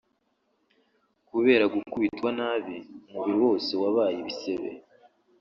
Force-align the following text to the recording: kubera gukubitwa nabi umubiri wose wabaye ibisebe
kubera 1.29 1.65
gukubitwa 1.73 2.29
nabi 2.39 2.75
umubiri 3.07 3.39
wose 3.45 3.71
wabaye 3.81 4.15
ibisebe 4.21 4.69